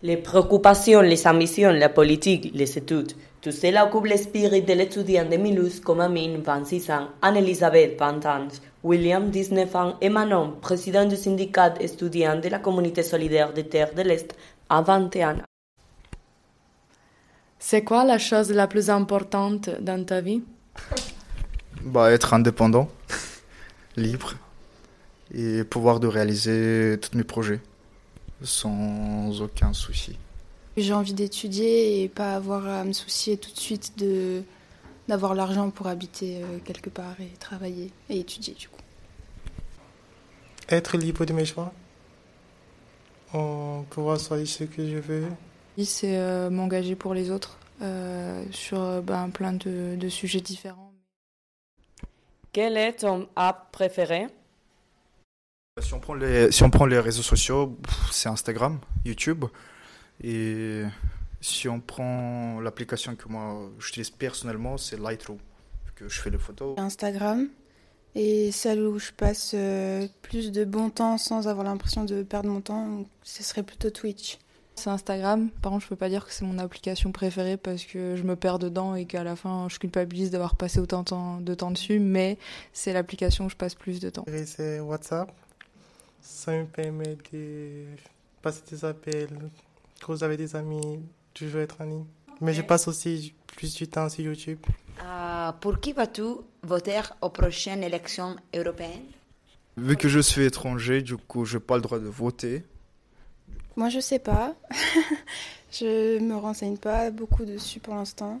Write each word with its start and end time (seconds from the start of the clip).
Les 0.00 0.16
préoccupations, 0.16 1.00
les 1.00 1.26
ambitions, 1.26 1.72
la 1.72 1.88
politique, 1.88 2.52
les 2.54 2.78
études, 2.78 3.14
tout 3.40 3.50
cela 3.50 3.84
occupe 3.84 4.04
l'esprit 4.04 4.62
de 4.62 4.72
l'étudiant 4.72 5.28
de 5.28 5.36
Mulhouse 5.36 5.80
comme 5.80 6.00
Amine, 6.00 6.40
26 6.40 6.90
ans, 6.92 7.08
Anne-Elisabeth, 7.20 7.98
20 7.98 8.26
ans, 8.26 8.46
William, 8.84 9.28
19 9.28 9.74
ans, 9.74 9.96
et 10.00 10.08
Manon, 10.08 10.52
président 10.60 11.04
du 11.04 11.16
syndicat 11.16 11.74
étudiant 11.80 12.38
de 12.38 12.48
la 12.48 12.60
communauté 12.60 13.02
solidaire 13.02 13.52
des 13.52 13.64
Terres 13.66 13.92
de 13.92 14.02
l'Est, 14.02 14.36
à 14.68 14.82
21 14.82 15.38
ans. 15.38 15.42
C'est 17.58 17.82
quoi 17.82 18.04
la 18.04 18.18
chose 18.18 18.52
la 18.52 18.68
plus 18.68 18.90
importante 18.90 19.68
dans 19.80 20.04
ta 20.04 20.20
vie? 20.20 20.42
Bah, 21.84 22.12
Être 22.12 22.34
indépendant, 22.34 22.88
libre, 23.96 24.34
et 25.32 25.64
pouvoir 25.64 25.98
de 26.00 26.06
réaliser 26.06 26.98
tous 27.00 27.16
mes 27.16 27.24
projets 27.24 27.60
sans 28.42 29.40
aucun 29.40 29.72
souci. 29.72 30.16
J'ai 30.76 30.92
envie 30.92 31.12
d'étudier 31.14 32.02
et 32.02 32.08
pas 32.08 32.34
avoir 32.34 32.66
à 32.66 32.84
me 32.84 32.92
soucier 32.92 33.36
tout 33.36 33.50
de 33.52 33.58
suite 33.58 33.98
de 33.98 34.42
d'avoir 35.08 35.34
l'argent 35.34 35.70
pour 35.70 35.86
habiter 35.86 36.42
euh, 36.42 36.58
quelque 36.64 36.90
part 36.90 37.18
et 37.18 37.30
travailler 37.40 37.90
et 38.10 38.20
étudier 38.20 38.52
du 38.52 38.68
coup. 38.68 38.80
Être 40.68 40.98
libre 40.98 41.24
de 41.24 41.32
mes 41.32 41.46
choix. 41.46 41.72
pouvoir 43.32 44.20
choisir 44.20 44.46
ce 44.46 44.64
que 44.64 44.86
je 44.86 44.98
veux. 44.98 45.26
C'est 45.82 46.18
euh, 46.18 46.50
m'engager 46.50 46.94
pour 46.94 47.14
les 47.14 47.30
autres 47.30 47.58
euh, 47.80 48.44
sur 48.50 49.02
ben, 49.02 49.30
plein 49.30 49.54
de, 49.54 49.96
de 49.96 50.08
sujets 50.08 50.42
différents. 50.42 50.92
Quel 52.52 52.76
est 52.76 52.94
ton 53.00 53.28
app 53.34 53.72
préféré? 53.72 54.26
Si 55.80 55.94
on 55.94 56.00
prend 56.00 56.14
les, 56.14 56.50
si 56.50 56.62
on 56.62 56.70
prend 56.70 56.86
les 56.86 56.98
réseaux 56.98 57.22
sociaux, 57.22 57.76
c'est 58.10 58.28
Instagram, 58.28 58.78
YouTube. 59.04 59.44
Et 60.22 60.82
si 61.40 61.68
on 61.68 61.80
prend 61.80 62.60
l'application 62.60 63.14
que 63.14 63.28
moi 63.28 63.70
j'utilise 63.78 64.10
personnellement, 64.10 64.76
c'est 64.76 64.98
Lightroom, 64.98 65.38
que 65.94 66.08
je 66.08 66.20
fais 66.20 66.30
les 66.30 66.38
photos. 66.38 66.78
Instagram. 66.78 67.48
Et 68.14 68.50
celle 68.50 68.80
où 68.80 68.98
je 68.98 69.12
passe 69.12 69.52
euh, 69.54 70.08
plus 70.22 70.50
de 70.50 70.64
bon 70.64 70.90
temps 70.90 71.18
sans 71.18 71.46
avoir 71.46 71.64
l'impression 71.64 72.04
de 72.04 72.22
perdre 72.22 72.48
mon 72.48 72.60
temps, 72.60 73.04
ce 73.22 73.42
serait 73.42 73.62
plutôt 73.62 73.90
Twitch. 73.90 74.38
C'est 74.74 74.90
Instagram. 74.90 75.50
Par 75.60 75.72
contre, 75.72 75.84
je 75.84 75.88
peux 75.88 75.96
pas 75.96 76.08
dire 76.08 76.24
que 76.24 76.32
c'est 76.32 76.44
mon 76.44 76.58
application 76.58 77.12
préférée 77.12 77.56
parce 77.56 77.84
que 77.84 78.16
je 78.16 78.22
me 78.22 78.36
perds 78.36 78.60
dedans 78.60 78.94
et 78.94 79.06
qu'à 79.06 79.24
la 79.24 79.36
fin, 79.36 79.68
je 79.68 79.78
culpabilise 79.78 80.30
d'avoir 80.30 80.56
passé 80.56 80.78
autant 80.78 81.04
de 81.40 81.54
temps 81.54 81.70
dessus. 81.70 81.98
Mais 81.98 82.38
c'est 82.72 82.92
l'application 82.92 83.46
où 83.46 83.50
je 83.50 83.56
passe 83.56 83.74
plus 83.74 84.00
de 84.00 84.08
temps. 84.08 84.24
C'est 84.46 84.80
WhatsApp 84.80 85.30
ça 86.20 86.52
me 86.52 86.64
permet 86.64 87.16
de 87.32 87.84
passer 88.42 88.62
des 88.70 88.84
appels, 88.84 89.50
causer 90.04 90.24
avec 90.24 90.38
des 90.38 90.54
amis, 90.56 91.00
toujours 91.34 91.60
être 91.60 91.80
en 91.80 91.84
ligne. 91.84 92.04
Mais 92.40 92.54
je 92.54 92.62
passe 92.62 92.86
aussi 92.88 93.34
plus 93.56 93.74
du 93.74 93.88
temps 93.88 94.08
sur 94.08 94.24
YouTube. 94.24 94.58
Euh, 95.04 95.52
pour 95.60 95.80
qui 95.80 95.92
vas-tu 95.92 96.22
voter 96.62 97.00
aux 97.20 97.30
prochaines 97.30 97.82
élections 97.82 98.36
européennes? 98.54 99.06
Vu 99.76 99.96
que 99.96 100.08
je 100.08 100.18
suis 100.18 100.44
étranger, 100.44 101.02
du 101.02 101.16
coup, 101.16 101.44
je 101.44 101.56
n'ai 101.56 101.62
pas 101.62 101.76
le 101.76 101.82
droit 101.82 101.98
de 101.98 102.06
voter. 102.06 102.64
Moi, 103.76 103.88
je 103.90 104.00
sais 104.00 104.18
pas. 104.18 104.54
je 105.72 106.18
me 106.18 106.34
renseigne 106.34 106.76
pas 106.76 107.10
beaucoup 107.10 107.44
dessus 107.44 107.78
pour 107.78 107.94
l'instant. 107.94 108.40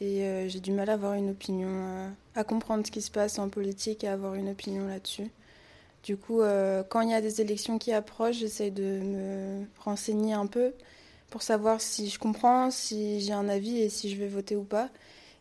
Et 0.00 0.22
euh, 0.22 0.48
j'ai 0.48 0.60
du 0.60 0.72
mal 0.72 0.90
à 0.90 0.92
avoir 0.92 1.14
une 1.14 1.30
opinion, 1.30 1.68
euh, 1.70 2.08
à 2.34 2.44
comprendre 2.44 2.86
ce 2.86 2.90
qui 2.90 3.00
se 3.00 3.10
passe 3.10 3.38
en 3.38 3.48
politique 3.48 4.04
et 4.04 4.08
à 4.08 4.12
avoir 4.12 4.34
une 4.34 4.48
opinion 4.48 4.86
là-dessus. 4.86 5.30
Du 6.06 6.16
coup, 6.16 6.40
euh, 6.40 6.84
quand 6.88 7.00
il 7.00 7.10
y 7.10 7.14
a 7.14 7.20
des 7.20 7.40
élections 7.40 7.78
qui 7.78 7.92
approchent, 7.92 8.36
j'essaie 8.36 8.70
de 8.70 9.00
me 9.00 9.64
renseigner 9.80 10.34
un 10.34 10.46
peu 10.46 10.72
pour 11.30 11.42
savoir 11.42 11.80
si 11.80 12.08
je 12.10 12.20
comprends, 12.20 12.70
si 12.70 13.20
j'ai 13.20 13.32
un 13.32 13.48
avis 13.48 13.78
et 13.78 13.88
si 13.88 14.08
je 14.08 14.16
vais 14.16 14.28
voter 14.28 14.54
ou 14.54 14.62
pas. 14.62 14.88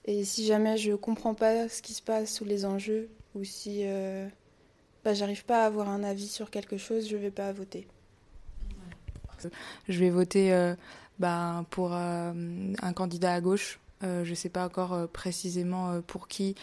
Et 0.05 0.23
si 0.25 0.43
jamais 0.43 0.75
je 0.75 0.93
comprends 0.93 1.35
pas 1.35 1.69
ce 1.69 1.83
qui 1.83 1.93
se 1.93 2.01
passe 2.01 2.41
ou 2.41 2.45
les 2.45 2.65
enjeux, 2.65 3.09
ou 3.35 3.43
si 3.43 3.81
euh, 3.83 4.27
bah, 5.03 5.13
j'arrive 5.13 5.45
pas 5.45 5.61
à 5.61 5.67
avoir 5.67 5.87
un 5.87 6.03
avis 6.03 6.27
sur 6.27 6.49
quelque 6.49 6.77
chose, 6.77 7.07
je 7.07 7.15
vais 7.15 7.29
pas 7.29 7.51
voter. 7.51 7.87
Je 9.87 9.99
vais 9.99 10.09
voter 10.09 10.51
euh, 10.51 10.73
bah, 11.19 11.63
pour 11.69 11.93
un 11.93 12.93
candidat 12.95 13.35
à 13.35 13.41
gauche. 13.41 13.79
Je 14.05 14.29
ne 14.29 14.35
sais 14.35 14.49
pas 14.49 14.65
encore 14.65 15.09
précisément 15.09 16.01
pour 16.01 16.27
qui. 16.27 16.55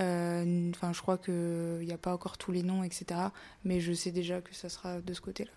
Euh, 0.00 0.70
enfin, 0.74 0.92
je 0.92 1.00
crois 1.00 1.18
qu'il 1.18 1.84
n'y 1.84 1.92
a 1.92 1.98
pas 1.98 2.12
encore 2.12 2.36
tous 2.36 2.52
les 2.52 2.62
noms, 2.62 2.82
etc. 2.82 3.20
Mais 3.64 3.80
je 3.80 3.92
sais 3.92 4.10
déjà 4.10 4.40
que 4.40 4.54
ça 4.54 4.68
sera 4.68 5.00
de 5.00 5.12
ce 5.12 5.20
côté-là. 5.20 5.52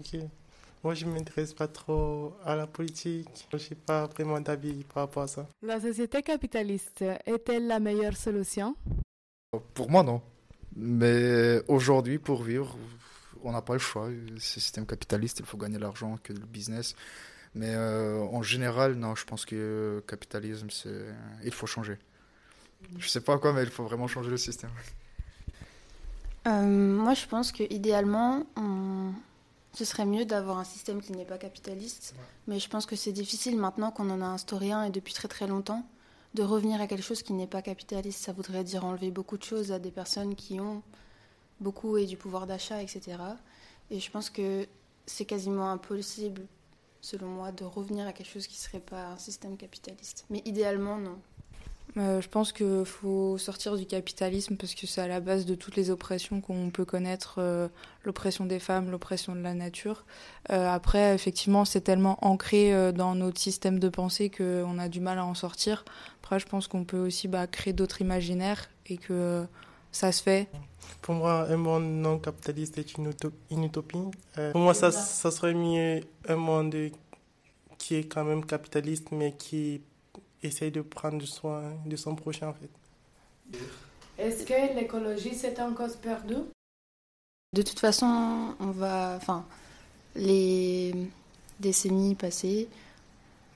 Ok. 0.00 0.20
Moi, 0.82 0.94
je 0.94 1.06
ne 1.06 1.12
m'intéresse 1.12 1.54
pas 1.54 1.68
trop 1.68 2.34
à 2.44 2.56
la 2.56 2.66
politique. 2.66 3.48
Je 3.52 3.56
n'ai 3.56 3.76
pas 3.86 4.06
vraiment 4.06 4.40
d'avis 4.40 4.84
par 4.84 5.04
rapport 5.04 5.22
à 5.22 5.28
ça. 5.28 5.46
La 5.62 5.80
société 5.80 6.22
capitaliste 6.22 7.02
est-elle 7.24 7.66
la 7.66 7.80
meilleure 7.80 8.16
solution? 8.16 8.76
Pour 9.72 9.90
moi, 9.90 10.02
non. 10.02 10.20
Mais 10.76 11.62
aujourd'hui, 11.68 12.18
pour 12.18 12.42
vivre, 12.42 12.76
on 13.42 13.52
n'a 13.52 13.62
pas 13.62 13.74
le 13.74 13.78
choix. 13.78 14.10
C'est 14.38 14.60
système 14.60 14.84
capitaliste, 14.84 15.38
il 15.40 15.46
faut 15.46 15.56
gagner 15.56 15.78
l'argent 15.78 16.18
que 16.22 16.32
le 16.32 16.40
business. 16.40 16.94
Mais 17.54 17.72
euh, 17.74 18.20
en 18.20 18.42
général, 18.42 18.94
non, 18.94 19.14
je 19.14 19.24
pense 19.24 19.44
que 19.44 19.54
le 19.96 20.04
capitalisme, 20.06 20.68
c'est... 20.70 21.06
il 21.44 21.52
faut 21.52 21.66
changer. 21.66 21.98
Je 22.98 23.08
sais 23.08 23.20
pas 23.20 23.38
quoi, 23.38 23.52
mais 23.52 23.62
il 23.62 23.70
faut 23.70 23.84
vraiment 23.84 24.08
changer 24.08 24.30
le 24.30 24.36
système. 24.36 24.70
Euh, 26.46 26.62
moi, 26.62 27.14
je 27.14 27.26
pense 27.26 27.52
que 27.52 27.62
idéalement, 27.72 28.44
ce 29.72 29.84
serait 29.84 30.04
mieux 30.04 30.24
d'avoir 30.24 30.58
un 30.58 30.64
système 30.64 31.00
qui 31.00 31.12
n'est 31.12 31.24
pas 31.24 31.38
capitaliste. 31.38 32.14
Mais 32.46 32.58
je 32.58 32.68
pense 32.68 32.86
que 32.86 32.96
c'est 32.96 33.12
difficile 33.12 33.56
maintenant 33.56 33.90
qu'on 33.90 34.10
en 34.10 34.20
a 34.20 34.26
instauré 34.26 34.72
un 34.72 34.84
et 34.84 34.90
depuis 34.90 35.14
très 35.14 35.28
très 35.28 35.46
longtemps 35.46 35.86
de 36.34 36.42
revenir 36.42 36.80
à 36.80 36.86
quelque 36.86 37.04
chose 37.04 37.22
qui 37.22 37.32
n'est 37.32 37.46
pas 37.46 37.62
capitaliste. 37.62 38.22
Ça 38.22 38.32
voudrait 38.32 38.64
dire 38.64 38.84
enlever 38.84 39.10
beaucoup 39.10 39.38
de 39.38 39.44
choses 39.44 39.72
à 39.72 39.78
des 39.78 39.92
personnes 39.92 40.34
qui 40.34 40.60
ont 40.60 40.82
beaucoup 41.60 41.96
et 41.96 42.06
du 42.06 42.16
pouvoir 42.16 42.46
d'achat, 42.46 42.82
etc. 42.82 43.18
Et 43.90 44.00
je 44.00 44.10
pense 44.10 44.30
que 44.30 44.66
c'est 45.06 45.24
quasiment 45.24 45.70
impossible, 45.70 46.42
selon 47.04 47.28
moi, 47.28 47.52
de 47.52 47.64
revenir 47.64 48.06
à 48.06 48.12
quelque 48.12 48.30
chose 48.30 48.46
qui 48.46 48.54
ne 48.54 48.60
serait 48.60 48.80
pas 48.80 49.08
un 49.08 49.18
système 49.18 49.56
capitaliste. 49.56 50.24
Mais 50.30 50.42
idéalement, 50.46 50.96
non. 50.96 51.18
Euh, 51.96 52.20
je 52.20 52.28
pense 52.28 52.52
qu'il 52.52 52.84
faut 52.86 53.38
sortir 53.38 53.76
du 53.76 53.86
capitalisme 53.86 54.56
parce 54.56 54.74
que 54.74 54.86
c'est 54.86 55.02
à 55.02 55.06
la 55.06 55.20
base 55.20 55.44
de 55.44 55.54
toutes 55.54 55.76
les 55.76 55.90
oppressions 55.90 56.40
qu'on 56.40 56.70
peut 56.70 56.86
connaître, 56.86 57.36
euh, 57.38 57.68
l'oppression 58.04 58.46
des 58.46 58.58
femmes, 58.58 58.90
l'oppression 58.90 59.36
de 59.36 59.42
la 59.42 59.54
nature. 59.54 60.04
Euh, 60.50 60.66
après, 60.66 61.14
effectivement, 61.14 61.64
c'est 61.64 61.82
tellement 61.82 62.18
ancré 62.24 62.92
dans 62.92 63.14
notre 63.14 63.38
système 63.38 63.78
de 63.78 63.88
pensée 63.90 64.30
qu'on 64.30 64.78
a 64.78 64.88
du 64.88 65.00
mal 65.00 65.18
à 65.18 65.26
en 65.26 65.34
sortir. 65.34 65.84
Après, 66.22 66.40
je 66.40 66.46
pense 66.46 66.68
qu'on 66.68 66.84
peut 66.84 66.98
aussi 66.98 67.28
bah, 67.28 67.46
créer 67.46 67.74
d'autres 67.74 68.00
imaginaires 68.00 68.70
et 68.86 68.96
que 68.96 69.46
ça 69.94 70.10
se 70.12 70.22
fait. 70.22 70.48
Pour 71.02 71.14
moi, 71.14 71.46
un 71.48 71.56
monde 71.56 71.84
non 71.84 72.18
capitaliste 72.18 72.78
est 72.78 72.94
une, 72.94 73.12
utopie. 73.64 73.98
pour 74.52 74.60
moi, 74.60 74.74
ça, 74.74 74.90
ça 74.90 75.30
serait 75.30 75.54
mieux 75.54 76.00
un 76.28 76.36
monde 76.36 76.90
qui 77.78 77.96
est 77.96 78.04
quand 78.04 78.24
même 78.24 78.44
capitaliste, 78.44 79.12
mais 79.12 79.32
qui 79.32 79.82
essaye 80.42 80.70
de 80.70 80.80
prendre 80.80 81.24
soin 81.24 81.74
de 81.86 81.96
son 81.96 82.14
prochain 82.14 82.48
en 82.48 82.54
fait. 82.54 82.70
Est-ce 84.18 84.44
que 84.44 84.74
l'écologie 84.74 85.34
c'est 85.34 85.60
en 85.60 85.72
cause 85.74 85.96
perdue 85.96 86.44
De 87.52 87.62
toute 87.62 87.78
façon, 87.78 88.54
on 88.58 88.70
va, 88.70 89.14
enfin, 89.16 89.44
les 90.16 90.94
décennies 91.60 92.14
passées 92.14 92.68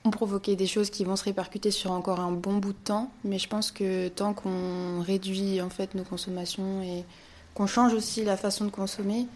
ont 0.09 0.11
provoqué 0.11 0.55
des 0.55 0.67
choses 0.67 0.89
qui 0.89 1.05
vont 1.05 1.15
se 1.15 1.23
répercuter 1.23 1.71
sur 1.71 1.91
encore 1.91 2.19
un 2.19 2.31
bon 2.31 2.57
bout 2.57 2.73
de 2.73 2.77
temps, 2.77 3.11
mais 3.23 3.39
je 3.39 3.47
pense 3.47 3.71
que 3.71 4.09
tant 4.09 4.33
qu'on 4.33 5.01
réduit 5.01 5.61
en 5.61 5.69
fait 5.69 5.95
nos 5.95 6.03
consommations 6.03 6.81
et 6.81 7.05
qu'on 7.53 7.67
change 7.67 7.93
aussi 7.93 8.25
la 8.25 8.35
façon 8.35 8.65
de 8.65 8.71
consommer, 8.71 9.27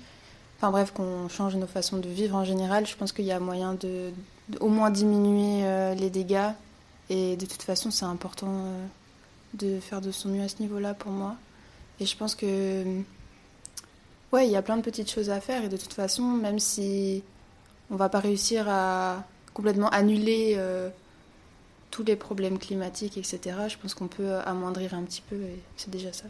enfin 0.58 0.72
bref, 0.72 0.92
qu'on 0.92 1.30
change 1.30 1.56
nos 1.56 1.68
façons 1.68 1.98
de 1.98 2.10
vivre 2.10 2.36
en 2.36 2.44
général, 2.44 2.88
je 2.88 2.96
pense 2.96 3.12
qu'il 3.12 3.26
y 3.26 3.32
a 3.32 3.40
moyen 3.40 3.76
de, 3.76 4.12
au 4.60 4.68
moins 4.68 4.90
diminuer 4.90 5.66
euh, 5.66 5.94
les 5.94 6.10
dégâts 6.10 6.52
et 7.10 7.36
de 7.36 7.46
toute 7.46 7.62
façon, 7.62 7.92
c'est 7.92 8.06
important 8.06 8.48
euh, 8.50 8.86
de 9.54 9.80
faire 9.80 10.02
de 10.02 10.12
son 10.12 10.30
mieux 10.30 10.44
à 10.44 10.48
ce 10.48 10.60
niveau-là 10.60 10.94
pour 10.94 11.12
moi. 11.12 11.36
Et 12.00 12.06
je 12.06 12.18
pense 12.18 12.34
que, 12.34 12.84
ouais, 14.32 14.48
il 14.48 14.52
y 14.52 14.56
a 14.56 14.62
plein 14.62 14.78
de 14.78 14.82
petites 14.82 15.12
choses 15.12 15.30
à 15.30 15.40
faire. 15.40 15.64
Et 15.64 15.70
de 15.70 15.78
toute 15.78 15.94
façon, 15.94 16.24
même 16.24 16.60
si 16.60 17.24
on 17.92 17.96
va 17.96 18.10
pas 18.10 18.20
réussir 18.20 18.68
à 18.68 19.24
complètement 19.54 19.90
annuler 19.90 20.56
euh, 20.58 20.90
tous 21.92 22.04
les 22.04 22.16
problèmes 22.16 22.60
climatiques, 22.60 23.18
etc., 23.18 23.40
je 23.70 23.78
pense 23.78 23.94
qu'on 23.94 24.08
peut 24.08 24.36
amoindrir 24.46 24.94
un 24.94 25.04
petit 25.04 25.22
peu 25.22 25.36
et 25.36 25.60
c'est 25.78 25.92
déjà 25.92 26.12
ça. 26.14 26.26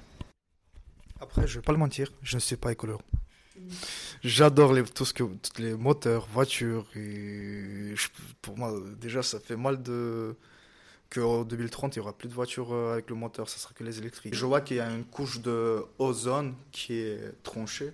Après, 1.22 1.48
je 1.48 1.60
vais 1.60 1.64
pas 1.64 1.72
le 1.72 1.78
mentir, 1.78 2.12
je 2.22 2.36
ne 2.36 2.42
suis 2.42 2.58
pas 2.58 2.72
écolo. 2.72 3.00
J'adore 4.24 4.74
les, 4.74 4.84
tous 4.84 5.14
les 5.58 5.74
moteurs, 5.74 6.28
voitures. 6.28 6.86
Et 6.96 7.94
pour 8.42 8.58
moi, 8.58 8.74
déjà, 9.00 9.24
ça 9.24 9.40
fait 9.40 9.56
mal 9.56 9.82
de, 9.82 10.36
qu'en 11.14 11.44
2030, 11.44 11.96
il 11.96 12.00
n'y 12.00 12.04
aura 12.04 12.14
plus 12.14 12.28
de 12.28 12.34
voitures 12.34 12.74
euh, 12.74 12.94
avec 12.94 13.10
le 13.10 13.16
moteur, 13.16 13.50
ça 13.50 13.58
sera 13.58 13.74
que 13.74 13.84
les 13.84 14.00
électriques. 14.00 14.34
Je 14.34 14.46
vois 14.46 14.62
qu'il 14.62 14.78
y 14.78 14.80
a 14.80 14.90
une 14.90 15.06
couche 15.06 15.42
de 15.42 15.84
ozone 16.00 16.56
qui 16.72 16.94
est 16.94 17.34
tranchée 17.44 17.92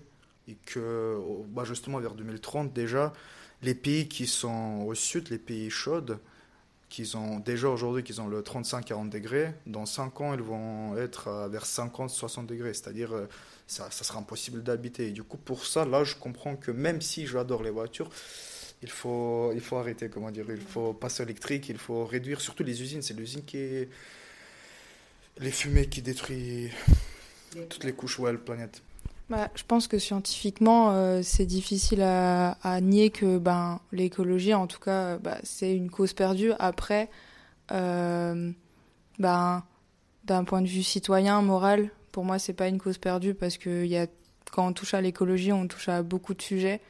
et 0.47 0.55
que, 0.65 1.17
bah 1.49 1.63
justement, 1.63 1.99
vers 1.99 2.13
2030 2.13 2.73
déjà, 2.73 3.13
les 3.61 3.75
pays 3.75 4.07
qui 4.07 4.27
sont 4.27 4.83
au 4.85 4.95
sud, 4.95 5.29
les 5.29 5.37
pays 5.37 5.69
chauds, 5.69 6.17
qui 6.89 7.15
ont 7.15 7.39
déjà 7.39 7.69
aujourd'hui 7.69 8.03
qu'ils 8.03 8.19
ont 8.19 8.27
le 8.27 8.41
35-40 8.41 9.09
degrés, 9.09 9.53
dans 9.67 9.85
5 9.85 10.21
ans 10.21 10.33
ils 10.33 10.41
vont 10.41 10.97
être 10.97 11.47
vers 11.49 11.65
50-60 11.65 12.47
degrés, 12.47 12.73
c'est-à-dire 12.73 13.13
euh, 13.13 13.27
ça, 13.67 13.91
ça, 13.91 14.03
sera 14.03 14.19
impossible 14.19 14.63
d'habiter. 14.63 15.07
Et 15.07 15.11
du 15.11 15.23
coup 15.23 15.37
pour 15.37 15.65
ça, 15.65 15.85
là 15.85 16.03
je 16.03 16.15
comprends 16.15 16.55
que 16.55 16.71
même 16.71 17.01
si 17.01 17.27
j'adore 17.27 17.61
les 17.61 17.69
voitures, 17.69 18.09
il 18.81 18.89
faut, 18.89 19.51
il 19.53 19.61
faut 19.61 19.77
arrêter, 19.77 20.09
comment 20.09 20.31
dire, 20.31 20.45
il 20.49 20.61
faut 20.61 20.93
passer 20.93 21.23
électrique, 21.23 21.69
il 21.69 21.77
faut 21.77 22.05
réduire, 22.05 22.41
surtout 22.41 22.63
les 22.63 22.81
usines, 22.81 23.01
c'est 23.01 23.13
l'usine 23.13 23.43
qui 23.45 23.57
est... 23.57 23.89
Les 25.37 25.51
fumées 25.51 25.87
qui 25.87 26.01
détruisent 26.01 26.71
toutes 27.69 27.85
les 27.85 27.93
couches, 27.93 28.19
ouais, 28.19 28.33
la 28.33 28.37
planète. 28.37 28.81
Bah, 29.29 29.49
je 29.53 29.63
pense 29.63 29.87
que 29.87 29.99
scientifiquement, 29.99 30.89
euh, 30.91 31.21
c'est 31.21 31.45
difficile 31.45 32.01
à, 32.01 32.57
à, 32.63 32.81
nier 32.81 33.11
que 33.11 33.37
ben, 33.37 33.79
l'écologie, 33.91 34.55
en 34.55 34.65
tout 34.65 34.79
cas, 34.79 35.17
bah, 35.19 35.37
c'est 35.43 35.75
une 35.75 35.91
cause 35.91 36.13
perdue. 36.13 36.51
Après, 36.57 37.11
euh, 37.71 38.51
ben, 39.19 39.63
d'un 40.23 40.43
point 40.43 40.63
de 40.63 40.67
vue 40.67 40.81
citoyen, 40.81 41.43
moral, 41.43 41.91
pour 42.11 42.25
moi, 42.25 42.39
c'est 42.39 42.53
pas 42.53 42.67
une 42.67 42.79
cause 42.79 42.97
perdue 42.97 43.35
parce 43.35 43.59
que 43.59 43.87
quand 44.51 44.67
on 44.67 44.73
touche 44.73 44.95
à 44.95 45.01
l'écologie, 45.01 45.53
on 45.53 45.67
touche 45.67 45.89
à 45.89 46.01
beaucoup 46.01 46.33
de 46.33 46.41
sujets. 46.41 46.81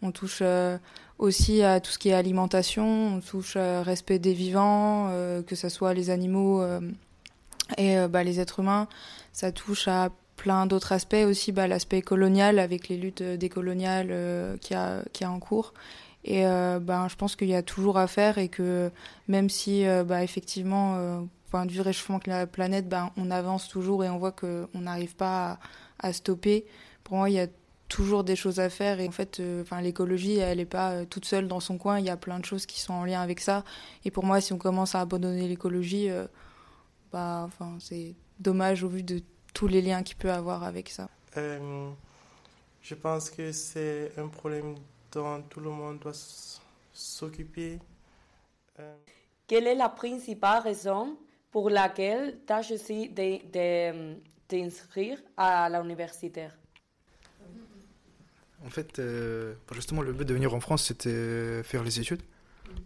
On 0.00 0.12
touche 0.12 0.38
euh, 0.42 0.78
aussi 1.18 1.64
à 1.64 1.80
tout 1.80 1.90
ce 1.90 1.98
qui 1.98 2.10
est 2.10 2.14
alimentation, 2.14 3.16
on 3.16 3.20
touche 3.20 3.56
au 3.56 3.82
respect 3.82 4.20
des 4.20 4.34
vivants, 4.34 5.10
que 5.48 5.56
ce 5.56 5.68
soit 5.68 5.94
les 5.94 6.10
animaux 6.10 6.62
et 7.76 7.96
bah, 8.06 8.22
les 8.22 8.38
êtres 8.38 8.60
humains. 8.60 8.86
Ça 9.32 9.50
touche 9.50 9.88
à 9.88 10.10
plein 10.38 10.64
d'autres 10.64 10.92
aspects 10.92 11.26
aussi, 11.26 11.52
bah, 11.52 11.66
l'aspect 11.68 12.00
colonial 12.00 12.58
avec 12.58 12.88
les 12.88 12.96
luttes 12.96 13.22
décoloniales 13.22 14.08
euh, 14.10 14.56
qui 14.56 14.72
a 14.72 15.02
qui 15.12 15.24
a 15.24 15.30
en 15.30 15.40
cours. 15.40 15.74
Et 16.24 16.46
euh, 16.46 16.78
ben 16.80 17.08
je 17.08 17.16
pense 17.16 17.36
qu'il 17.36 17.48
y 17.48 17.54
a 17.54 17.62
toujours 17.62 17.98
à 17.98 18.06
faire 18.06 18.38
et 18.38 18.48
que 18.48 18.90
même 19.28 19.48
si 19.48 19.86
euh, 19.86 20.04
bah, 20.04 20.22
effectivement, 20.22 20.96
euh, 20.96 21.20
point 21.50 21.64
de 21.66 21.72
vue 21.72 21.80
réchauffement 21.80 22.18
de 22.18 22.28
la 22.28 22.46
planète, 22.46 22.88
ben 22.88 23.10
on 23.16 23.30
avance 23.30 23.68
toujours 23.68 24.04
et 24.04 24.10
on 24.10 24.18
voit 24.18 24.32
qu'on 24.32 24.68
n'arrive 24.74 25.16
pas 25.16 25.52
à, 26.00 26.08
à, 26.08 26.12
stopper. 26.12 26.66
Pour 27.04 27.16
moi, 27.16 27.30
il 27.30 27.34
y 27.34 27.40
a 27.40 27.46
toujours 27.88 28.24
des 28.24 28.36
choses 28.36 28.60
à 28.60 28.68
faire 28.68 29.00
et 29.00 29.08
en 29.08 29.12
fait, 29.12 29.40
enfin 29.62 29.80
l'écologie, 29.80 30.36
elle 30.36 30.58
n'est 30.58 30.66
pas 30.66 31.06
toute 31.06 31.24
seule 31.24 31.48
dans 31.48 31.60
son 31.60 31.78
coin. 31.78 31.98
Il 31.98 32.04
y 32.04 32.10
a 32.10 32.18
plein 32.18 32.38
de 32.38 32.44
choses 32.44 32.66
qui 32.66 32.80
sont 32.80 32.92
en 32.92 33.04
lien 33.04 33.22
avec 33.22 33.40
ça. 33.40 33.64
Et 34.04 34.10
pour 34.10 34.24
moi, 34.24 34.40
si 34.42 34.52
on 34.52 34.58
commence 34.58 34.94
à 34.94 35.00
abandonner 35.00 35.48
l'écologie, 35.48 36.10
bah 37.12 37.44
enfin 37.46 37.78
c'est 37.80 38.14
dommage 38.40 38.84
au 38.84 38.88
vu 38.88 39.02
de 39.02 39.22
tous 39.54 39.66
les 39.66 39.82
liens 39.82 40.02
qu'il 40.02 40.16
peut 40.16 40.30
avoir 40.30 40.62
avec 40.62 40.88
ça 40.88 41.08
euh, 41.36 41.90
Je 42.82 42.94
pense 42.94 43.30
que 43.30 43.52
c'est 43.52 44.12
un 44.16 44.28
problème 44.28 44.74
dont 45.12 45.42
tout 45.42 45.60
le 45.60 45.70
monde 45.70 45.98
doit 45.98 46.12
s'occuper. 46.92 47.78
Euh... 48.78 48.96
Quelle 49.46 49.66
est 49.66 49.74
la 49.74 49.88
principale 49.88 50.62
raison 50.62 51.18
pour 51.50 51.70
laquelle 51.70 52.38
tu 52.46 52.52
as 52.52 52.62
choisi 52.62 53.08
de, 53.08 54.14
t'inscrire 54.46 55.18
à 55.36 55.68
l'université 55.70 56.48
En 58.64 58.70
fait, 58.70 58.98
euh, 58.98 59.54
justement, 59.72 60.02
le 60.02 60.12
but 60.12 60.26
de 60.26 60.34
venir 60.34 60.54
en 60.54 60.60
France, 60.60 60.84
c'était 60.84 61.62
faire 61.62 61.82
les 61.82 61.98
études. 62.00 62.22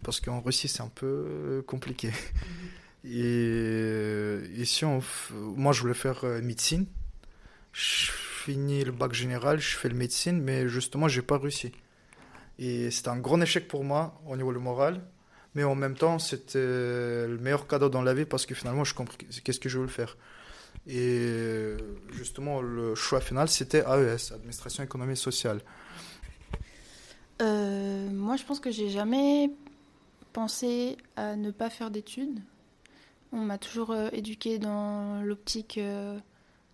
Parce 0.03 0.21
qu'en 0.21 0.39
Russie, 0.39 0.69
c'est 0.69 0.81
un 0.81 0.91
peu 0.93 1.63
compliqué. 1.67 2.11
Et 3.05 4.63
on, 4.83 5.01
moi, 5.31 5.73
je 5.73 5.81
voulais 5.81 5.93
faire 5.93 6.23
euh, 6.23 6.41
médecine. 6.41 6.85
Je 7.73 8.11
finis 8.11 8.83
le 8.83 8.91
bac 8.91 9.13
général, 9.13 9.59
je 9.59 9.75
fais 9.75 9.89
le 9.89 9.95
médecine, 9.95 10.41
mais 10.41 10.67
justement, 10.67 11.07
j'ai 11.07 11.21
pas 11.21 11.37
réussi. 11.37 11.71
Et 12.59 12.91
c'était 12.91 13.09
un 13.09 13.19
grand 13.19 13.41
échec 13.41 13.67
pour 13.67 13.83
moi 13.83 14.21
au 14.27 14.37
niveau 14.37 14.53
du 14.53 14.59
moral. 14.59 15.01
Mais 15.55 15.63
en 15.63 15.75
même 15.75 15.95
temps, 15.95 16.17
c'était 16.17 16.57
le 16.57 17.37
meilleur 17.39 17.67
cadeau 17.67 17.89
dans 17.89 18.01
la 18.01 18.13
vie 18.13 18.25
parce 18.25 18.45
que 18.45 18.55
finalement, 18.55 18.83
je 18.83 18.95
compris 18.95 19.17
qu'est-ce 19.17 19.59
que 19.59 19.69
je 19.69 19.77
voulais 19.77 19.89
faire. 19.89 20.17
Et 20.87 21.75
justement, 22.11 22.61
le 22.61 22.95
choix 22.95 23.21
final, 23.21 23.47
c'était 23.47 23.79
AES, 23.79 24.33
Administration 24.33 24.83
économique 24.83 25.17
et 25.17 25.21
sociale. 25.21 25.61
Euh, 27.41 28.09
moi, 28.09 28.35
je 28.35 28.43
pense 28.43 28.59
que 28.59 28.71
j'ai 28.71 28.89
jamais 28.89 29.51
pensé 30.33 30.97
à 31.15 31.35
ne 31.35 31.51
pas 31.51 31.69
faire 31.69 31.91
d'études. 31.91 32.39
On 33.33 33.39
m'a 33.39 33.57
toujours 33.57 33.89
euh, 33.89 34.09
éduqué 34.11 34.59
dans 34.59 35.23
l'optique 35.23 35.79
euh, 35.79 36.19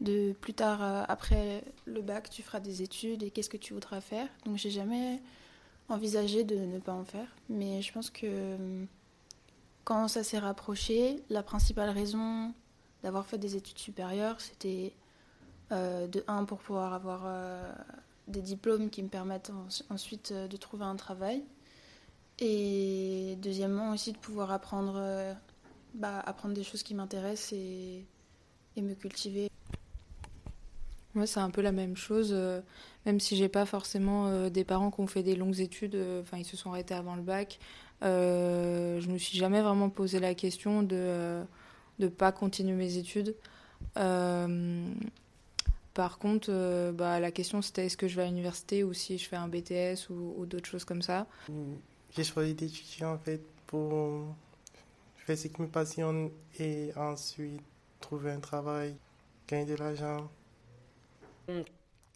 de 0.02 0.34
plus 0.34 0.54
tard, 0.54 0.84
euh, 0.84 1.04
après 1.08 1.64
le 1.86 2.02
bac, 2.02 2.30
tu 2.30 2.44
feras 2.44 2.60
des 2.60 2.82
études 2.82 3.24
et 3.24 3.32
qu'est-ce 3.32 3.50
que 3.50 3.56
tu 3.56 3.74
voudras 3.74 4.02
faire. 4.02 4.28
Donc 4.46 4.58
j'ai 4.58 4.70
jamais 4.70 5.22
envisagé 5.88 6.44
de 6.44 6.56
ne 6.58 6.80
pas 6.80 6.92
en 6.92 7.06
faire. 7.06 7.28
Mais 7.48 7.82
je 7.82 7.94
pense 7.94 8.10
que 8.10 8.58
quand 9.86 10.10
ça 10.10 10.22
s'est 10.22 10.38
rapproché, 10.38 11.24
la 11.30 11.44
principale 11.44 11.92
raison 11.92 12.54
d'avoir 13.04 13.26
fait 13.26 13.38
des 13.38 13.56
études 13.56 13.80
supérieures, 13.80 14.42
c'était 14.42 14.94
de 15.72 16.24
un 16.28 16.46
pour 16.46 16.58
pouvoir 16.60 16.94
avoir 16.94 17.26
des 18.28 18.42
diplômes 18.42 18.90
qui 18.90 19.02
me 19.04 19.08
permettent 19.08 19.52
ensuite 19.90 20.34
de 20.34 20.58
trouver 20.58 20.86
un 20.86 20.96
travail. 20.96 21.44
Et 22.40 23.38
deuxièmement 23.42 23.92
aussi 23.92 24.12
de 24.12 24.18
pouvoir 24.18 24.52
apprendre 24.52 25.36
bah, 26.00 26.24
apprendre 26.26 26.56
des 26.56 26.64
choses 26.64 26.82
qui 26.82 26.96
m'intéressent 26.96 27.52
et, 27.54 28.06
et, 28.78 28.82
me 28.82 28.96
cultiver. 28.96 29.52
Moi, 31.14 31.28
c'est 31.28 31.42
un 31.42 31.50
peu 31.50 31.62
la 31.62 31.74
même 31.74 31.98
chose, 31.98 32.30
euh, 32.32 32.62
même 33.06 33.20
si 33.20 33.36
j'ai 33.36 33.50
pas 33.50 33.66
forcément 33.66 34.28
euh, 34.28 34.50
des 34.50 34.64
parents 34.64 34.92
qui 34.92 35.02
ont 35.02 35.08
fait 35.08 35.24
des 35.24 35.36
longues 35.36 35.60
études, 35.60 35.96
euh, 35.96 36.22
enfin, 36.22 36.38
ils 36.38 36.46
se 36.46 36.56
sont 36.56 36.72
arrêtés 36.72 36.94
avant 36.94 37.16
le 37.16 37.22
bac. 37.22 37.60
je 38.02 39.12
me 39.12 39.18
suis 39.18 39.38
jamais 39.38 39.62
vraiment 39.62 39.90
posé 39.90 40.22
la 40.22 40.34
question 40.36 40.84
de 40.84 41.42
ne 42.00 42.08
pas 42.08 42.32
continuer 42.32 42.76
mes 42.76 42.96
études. 42.96 43.36
par 45.94 46.18
contre, 46.18 46.92
bah, 46.92 47.20
la 47.20 47.32
question 47.32 47.62
c'était 47.62 47.88
est-ce 47.88 47.98
que 47.98 48.08
je 48.08 48.16
vais 48.16 48.22
à 48.24 48.28
l'université 48.28 48.86
ou 48.86 48.94
si 48.94 49.18
je 49.18 49.28
fais 49.28 49.36
un 49.36 49.50
BTS 49.50 50.10
ou, 50.10 50.36
ou 50.38 50.46
d'autres 50.46 50.70
choses 50.70 50.86
comme 50.86 51.02
ça. 51.02 51.28
J'ai 52.16 52.24
choisi 52.24 52.54
d'étudier 52.54 53.06
en 53.06 53.18
fait 53.18 53.42
pour 53.68 54.34
faire 55.30 55.38
ce 55.38 55.48
qui 55.48 55.62
me 55.62 55.68
passionne 55.68 56.32
et 56.60 56.92
ensuite 56.96 57.62
trouver 58.00 58.32
un 58.32 58.40
travail, 58.40 58.96
gagner 59.48 59.66
de 59.66 59.76
l'argent. 59.76 60.28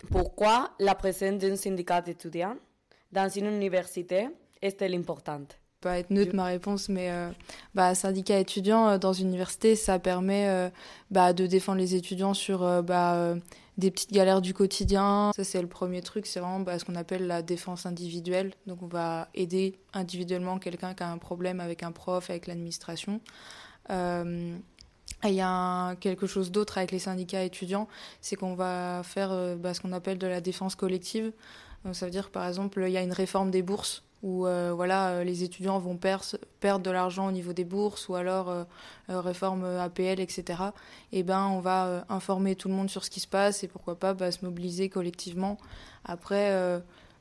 Pourquoi 0.09 0.71
la 0.79 0.95
présence 0.95 1.37
d'un 1.37 1.55
syndicat 1.55 2.01
d'étudiants 2.01 2.55
dans 3.11 3.29
une 3.29 3.45
université 3.45 4.29
est-elle 4.63 4.95
importante? 4.95 5.59
Pas 5.79 5.99
être 5.99 6.09
neutre 6.09 6.33
ma 6.33 6.45
réponse, 6.45 6.89
mais 6.89 7.11
euh, 7.11 7.29
bah, 7.75 7.93
syndicat 7.93 8.39
étudiant 8.39 8.87
euh, 8.87 8.97
dans 8.97 9.13
une 9.13 9.27
université, 9.27 9.75
ça 9.75 9.99
permet 9.99 10.47
euh, 10.47 10.69
bah, 11.11 11.33
de 11.33 11.45
défendre 11.45 11.77
les 11.77 11.93
étudiants 11.93 12.33
sur 12.33 12.63
euh, 12.63 12.81
bah, 12.81 13.15
euh, 13.15 13.35
des 13.77 13.91
petites 13.91 14.11
galères 14.11 14.41
du 14.41 14.53
quotidien. 14.53 15.31
Ça, 15.35 15.43
c'est 15.43 15.61
le 15.61 15.67
premier 15.67 16.01
truc, 16.01 16.25
c'est 16.25 16.39
vraiment 16.39 16.59
bah, 16.59 16.77
ce 16.79 16.85
qu'on 16.85 16.95
appelle 16.95 17.27
la 17.27 17.41
défense 17.41 17.85
individuelle. 17.85 18.53
Donc, 18.67 18.81
on 18.81 18.87
va 18.87 19.29
aider 19.33 19.75
individuellement 19.93 20.59
quelqu'un 20.59 20.93
qui 20.93 21.03
a 21.03 21.09
un 21.09 21.17
problème 21.17 21.59
avec 21.59 21.83
un 21.83 21.91
prof, 21.91 22.29
avec 22.29 22.47
l'administration. 22.47 23.21
Euh, 23.89 24.55
et 25.23 25.29
il 25.29 25.35
y 25.35 25.41
a 25.41 25.95
quelque 25.95 26.27
chose 26.27 26.51
d'autre 26.51 26.77
avec 26.77 26.91
les 26.91 26.99
syndicats 26.99 27.43
étudiants, 27.43 27.87
c'est 28.19 28.35
qu'on 28.35 28.55
va 28.55 29.01
faire 29.03 29.55
bah, 29.57 29.73
ce 29.73 29.79
qu'on 29.79 29.93
appelle 29.93 30.17
de 30.17 30.27
la 30.27 30.41
défense 30.41 30.75
collective. 30.75 31.31
Donc, 31.85 31.95
ça 31.95 32.05
veut 32.05 32.11
dire, 32.11 32.29
par 32.29 32.47
exemple, 32.47 32.83
il 32.85 32.91
y 32.91 32.97
a 32.97 33.01
une 33.01 33.13
réforme 33.13 33.49
des 33.49 33.61
bourses 33.61 34.03
où 34.23 34.47
euh, 34.47 34.71
voilà, 34.73 35.23
les 35.23 35.43
étudiants 35.43 35.77
vont 35.79 35.97
per 35.97 36.17
perdre 36.59 36.83
de 36.83 36.89
l'argent 36.91 37.27
au 37.27 37.31
niveau 37.31 37.53
des 37.53 37.65
bourses 37.65 38.07
ou 38.07 38.15
alors 38.15 38.65
euh, 39.09 39.19
réforme 39.19 39.65
APL, 39.65 40.21
etc. 40.21 40.63
Et 41.11 41.23
ben, 41.23 41.45
on 41.47 41.59
va 41.59 41.87
euh, 41.87 42.01
informer 42.07 42.55
tout 42.55 42.69
le 42.69 42.73
monde 42.73 42.89
sur 42.89 43.03
ce 43.03 43.09
qui 43.09 43.19
se 43.19 43.27
passe 43.27 43.65
et 43.65 43.67
pourquoi 43.67 43.99
pas 43.99 44.13
bah, 44.13 44.31
se 44.31 44.45
mobiliser 44.45 44.87
collectivement. 44.87 45.57
Après, 46.05 46.51
euh, 46.51 46.79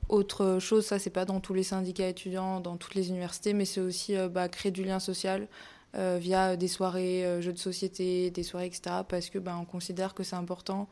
autre 0.08 0.60
chose, 0.60 0.86
ça 0.86 1.00
c'est 1.00 1.10
pas 1.10 1.24
dans 1.24 1.40
tous 1.40 1.54
les 1.54 1.64
syndicats 1.64 2.06
étudiants, 2.06 2.60
dans 2.60 2.76
toutes 2.76 2.94
les 2.94 3.08
universités, 3.08 3.52
mais 3.52 3.64
c'est 3.64 3.80
aussi 3.80 4.14
bah, 4.30 4.48
créer 4.48 4.70
du 4.70 4.84
lien 4.84 5.00
social. 5.00 5.48
via 5.94 6.56
des 6.56 6.68
soirées 6.68 7.42
jeux 7.42 7.52
de 7.52 7.58
société, 7.58 8.30
des 8.30 8.42
soirées, 8.44 8.66
etc. 8.66 9.04
Parce 9.06 9.28
que 9.28 9.38
ben, 9.38 9.58
on 9.60 9.64
considère 9.64 10.14
que 10.14 10.22
c'est 10.22 10.36
important 10.36 10.88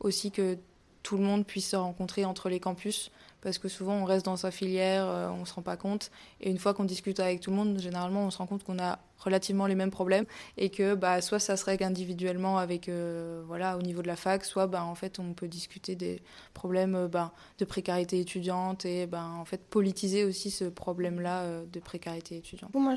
aussi 0.00 0.30
que 0.30 0.58
tout 1.02 1.16
le 1.16 1.24
monde 1.24 1.44
puisse 1.44 1.70
se 1.70 1.76
rencontrer 1.76 2.24
entre 2.24 2.48
les 2.48 2.60
campus 2.60 3.10
parce 3.44 3.58
que 3.58 3.68
souvent 3.68 3.94
on 3.94 4.04
reste 4.04 4.24
dans 4.24 4.36
sa 4.36 4.50
filière, 4.50 5.06
euh, 5.06 5.28
on 5.28 5.44
se 5.44 5.52
rend 5.52 5.62
pas 5.62 5.76
compte. 5.76 6.10
Et 6.40 6.50
une 6.50 6.58
fois 6.58 6.72
qu'on 6.74 6.84
discute 6.84 7.20
avec 7.20 7.40
tout 7.40 7.50
le 7.50 7.56
monde, 7.56 7.78
généralement 7.78 8.24
on 8.24 8.30
se 8.30 8.38
rend 8.38 8.46
compte 8.46 8.64
qu'on 8.64 8.78
a 8.78 8.98
relativement 9.18 9.66
les 9.66 9.74
mêmes 9.74 9.90
problèmes 9.90 10.24
et 10.56 10.70
que 10.70 10.94
bah, 10.94 11.20
soit 11.20 11.38
ça 11.38 11.56
se 11.56 11.64
règle 11.64 11.84
individuellement 11.84 12.58
avec 12.58 12.88
euh, 12.88 13.42
voilà 13.46 13.76
au 13.76 13.82
niveau 13.82 14.02
de 14.02 14.06
la 14.06 14.16
fac, 14.16 14.44
soit 14.44 14.66
bah, 14.66 14.82
en 14.82 14.94
fait 14.94 15.18
on 15.18 15.34
peut 15.34 15.46
discuter 15.46 15.94
des 15.94 16.22
problèmes 16.54 16.94
euh, 16.94 17.06
bah, 17.06 17.32
de 17.58 17.64
précarité 17.66 18.18
étudiante 18.18 18.86
et 18.86 19.06
en 19.12 19.44
fait 19.44 19.62
politiser 19.62 20.24
aussi 20.24 20.50
ce 20.50 20.64
problème-là 20.64 21.64
de 21.70 21.80
précarité 21.80 22.38
étudiante. 22.38 22.72
Moi 22.74 22.94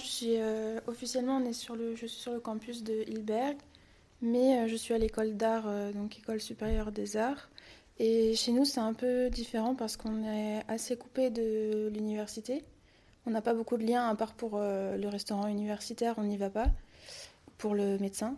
officiellement 0.88 1.38
on 1.38 1.46
est 1.46 1.54
sur 1.54 1.76
le 1.76 1.96
je 1.96 2.06
suis 2.06 2.22
sur 2.22 2.32
le 2.32 2.40
campus 2.40 2.84
de 2.84 3.04
Hilberg, 3.08 3.58
mais 4.22 4.68
je 4.70 4.76
suis 4.76 4.94
à 4.94 4.98
l'école 4.98 5.36
d'art 5.36 5.66
donc 5.94 6.18
école 6.18 6.40
supérieure 6.40 6.94
des 6.94 7.18
arts. 7.18 7.50
Et 8.00 8.36
chez 8.36 8.52
nous, 8.52 8.66
c'est 8.66 8.80
un 8.80 8.94
peu 8.94 9.30
différent 9.30 9.74
parce 9.74 9.98
qu'on 9.98 10.24
est 10.24 10.62
assez 10.68 10.96
coupé 10.98 11.30
de 11.30 11.90
l'université. 11.94 12.64
On 13.26 13.32
n'a 13.32 13.42
pas 13.42 13.54
beaucoup 13.54 13.78
de 13.78 13.84
liens, 13.84 14.08
à 14.08 14.16
part 14.16 14.34
pour 14.34 14.52
euh, 14.54 14.96
le 14.98 15.08
restaurant 15.10 15.48
universitaire, 15.48 16.14
on 16.18 16.24
n'y 16.24 16.38
va 16.38 16.50
pas, 16.50 16.68
pour 17.58 17.74
le 17.76 17.98
médecin. 17.98 18.38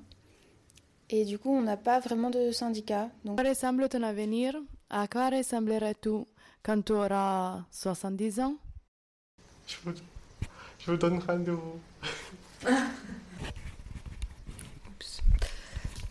Et 1.10 1.26
du 1.26 1.38
coup, 1.38 1.50
on 1.50 1.62
n'a 1.62 1.78
pas 1.78 2.00
vraiment 2.00 2.30
de 2.30 2.52
syndicat. 2.52 3.10
Donc... 3.26 3.38
Quel 3.38 3.50
ressemble 3.50 3.90
ton 3.90 4.04
avenir 4.04 4.56
À 4.90 5.08
quoi 5.08 5.30
ressemblerais-tu 5.30 6.26
quand 6.64 6.82
tu 6.84 6.94
auras 6.94 7.66
70 7.72 8.40
ans? 8.40 8.56
Je 9.68 9.76
vous, 9.84 9.92
je 10.80 10.92
vous 10.92 10.98
donne 10.98 11.20
rendez-vous. 11.20 11.80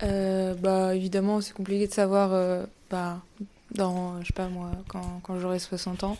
Euh, 0.05 0.55
bah 0.55 0.95
évidemment 0.95 1.40
c'est 1.40 1.52
compliqué 1.52 1.88
de 1.88 1.93
savoir 1.93 2.33
euh, 2.33 2.64
bah 2.90 3.23
dans 3.75 4.21
je 4.23 4.26
sais 4.26 4.33
pas 4.33 4.49
moi 4.49 4.71
quand, 4.88 5.21
quand 5.23 5.38
j'aurai 5.38 5.59
60 5.59 6.04
ans 6.04 6.16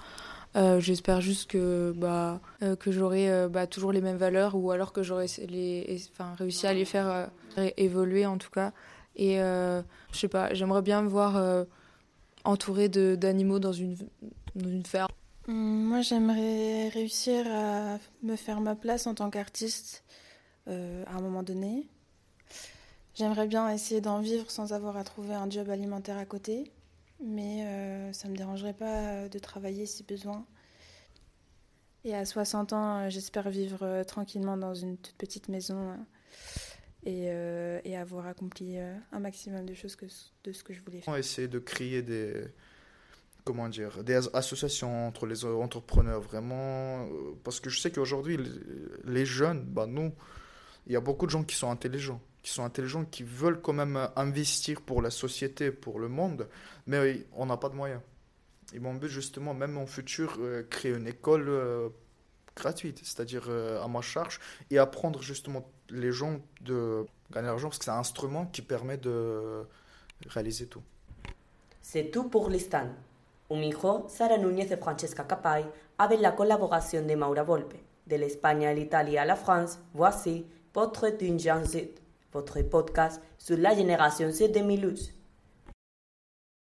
euh, 0.57 0.81
j'espère 0.81 1.21
juste 1.21 1.51
que 1.51 1.93
bah 1.95 2.41
euh, 2.63 2.75
que 2.75 2.91
j'aurai 2.91 3.31
euh, 3.31 3.49
bah, 3.49 3.67
toujours 3.67 3.93
les 3.93 4.01
mêmes 4.01 4.17
valeurs 4.17 4.55
ou 4.55 4.71
alors 4.71 4.93
que 4.93 5.03
j'aurai 5.03 5.27
les 5.47 6.01
enfin 6.13 6.35
réussi 6.39 6.67
à 6.67 6.73
les 6.73 6.85
faire 6.85 7.31
évoluer 7.77 8.27
en 8.27 8.39
tout 8.39 8.51
cas. 8.51 8.73
Et 9.17 9.37
je 9.37 9.83
sais 10.13 10.29
pas 10.29 10.55
j'aimerais 10.55 10.83
bien 10.83 11.03
me 11.03 11.09
voir 11.09 11.67
entourée 12.45 12.89
d'animaux 12.89 13.59
dans 13.59 13.73
une 13.73 13.97
dans 14.55 14.69
une 14.69 14.87
ferme. 14.87 15.09
Hum, 15.49 15.85
Moi, 15.85 16.03
j'aimerais 16.03 16.89
réussir 16.89 17.47
à 17.47 17.99
me 18.23 18.37
faire 18.37 18.61
ma 18.61 18.75
place 18.75 19.07
en 19.07 19.15
tant 19.15 19.31
qu'artiste 19.31 20.05
à 20.67 20.73
un 20.73 21.21
moment 21.21 21.43
donné. 21.43 21.87
J'aimerais 23.19 23.49
bien 23.49 23.69
essayer 23.69 24.01
d'en 24.01 24.21
vivre 24.21 24.49
sans 24.49 24.73
avoir 24.73 24.97
à 24.97 25.03
trouver 25.03 25.35
un 25.35 25.51
job 25.51 25.69
alimentaire 25.71 26.17
à 26.19 26.25
côté, 26.25 26.71
mais 27.21 27.67
euh, 27.67 28.13
ça 28.13 28.29
ne 28.29 28.33
me 28.33 28.39
dérangerait 28.39 28.75
pas 28.75 29.09
euh, 29.09 29.29
de 29.29 29.41
travailler 29.41 29.87
si 29.87 30.05
besoin. 30.05 30.47
Et 32.05 32.15
à 32.15 32.25
60 32.25 32.73
ans, 32.75 32.99
euh, 32.99 33.11
j'espère 33.11 33.51
vivre 33.51 34.05
tranquillement 34.05 34.57
dans 34.57 34.73
une 34.73 34.97
toute 34.97 35.17
petite 35.17 35.49
maison 35.49 35.97
et, 37.05 37.25
et 37.85 37.97
avoir 37.97 38.29
accompli 38.29 38.79
un 38.79 39.19
maximum 39.19 39.67
de 39.67 39.75
choses 39.75 39.97
que, 39.97 40.07
de 40.45 40.53
ce 40.53 40.63
que 40.63 40.73
je 40.73 40.81
voulais 40.83 41.01
faire. 41.01 41.17
Essayer 41.17 41.49
de 41.49 41.59
créer 41.59 42.03
des, 42.03 42.45
comment 43.43 43.69
dire, 43.69 44.05
des 44.05 44.15
as- 44.15 44.31
associations 44.33 45.09
entre 45.09 45.27
les 45.27 45.45
entrepreneurs, 45.45 46.21
vraiment, 46.21 47.09
parce 47.43 47.59
que 47.59 47.69
je 47.69 47.81
sais 47.81 47.91
qu'aujourd'hui, 47.91 48.39
les 49.05 49.27
jeunes, 49.27 49.65
bah 49.65 49.87
nous, 49.87 50.13
il 50.87 50.93
y 50.93 50.97
a 50.97 51.01
beaucoup 51.01 51.27
de 51.27 51.33
gens 51.33 51.43
qui 51.43 51.57
sont 51.57 51.71
intelligents, 51.71 52.21
qui 52.49 52.55
sont 52.55 52.64
intelligents, 52.64 53.05
qui 53.05 53.25
veulent 53.25 53.61
quand 53.61 53.75
même 53.75 53.97
euh, 53.99 54.07
investir 54.17 54.81
pour 54.81 55.02
la 55.02 55.11
société, 55.11 55.71
pour 55.71 56.00
le 56.00 56.09
monde, 56.09 56.49
mais 56.87 57.26
on 57.35 57.45
n'a 57.45 57.59
pas 57.59 57.69
de 57.69 57.75
moyens. 57.75 58.00
Et 58.73 58.81
mon 58.81 58.95
but, 58.95 59.09
justement, 59.09 59.52
même 59.52 59.76
en 59.76 59.87
futur, 59.87 60.37
euh, 60.38 60.67
créer 60.71 60.93
une 60.93 61.07
école 61.07 61.47
euh, 61.49 61.90
gratuite, 62.57 63.00
c'est-à-dire 63.02 63.50
à 63.50 63.87
ma 63.87 64.00
charge, 64.00 64.40
et 64.71 64.78
apprendre 64.78 65.23
justement 65.23 65.69
les 65.90 66.11
gens 66.11 66.40
de 66.62 67.05
gagner 67.31 67.49
l'argent, 67.49 67.69
parce 67.69 67.78
que 67.78 67.85
c'est 67.85 67.90
un 67.90 67.99
instrument 67.99 68.47
qui 68.47 68.62
permet 68.62 68.97
de 68.97 69.62
réaliser 70.26 70.67
tout. 70.67 70.83
C'est 71.83 72.11
tout 72.11 72.28
pour 72.28 72.49
l'instant. 72.50 72.88
Un 73.50 73.62
hijo, 73.62 74.07
Sara 74.09 74.38
Núñez 74.38 74.73
et 74.73 74.76
Francesca 74.76 75.23
Capay, 75.23 75.64
avec 75.99 76.21
la 76.21 76.33
collaboration 76.33 77.07
de 77.07 77.14
Maura 77.14 77.45
Volpe. 77.45 77.75
De 78.07 78.17
l'Espagne 78.17 78.67
à 78.67 78.75
l'Italie 78.75 79.19
à 79.19 79.25
la 79.25 79.37
France, 79.37 79.78
voici 79.95 80.47
Portrait 80.73 81.12
d'une 81.12 81.38
Z, 81.38 81.76
votre 82.33 82.61
podcast 82.63 83.21
sur 83.39 83.57
la 83.57 83.75
génération 83.75 84.29
de 84.29 84.61
Milus. 84.61 85.18